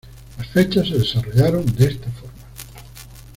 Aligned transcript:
Las 0.39 0.47
fechas 0.47 0.87
se 0.89 0.95
desarrollaron 0.97 1.63
de 1.75 1.91
esta 1.91 2.09
forma. 2.09 2.33